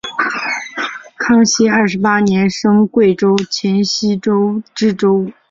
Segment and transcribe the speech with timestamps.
[1.15, 5.31] 康熙二十八年升贵州黔西州知州。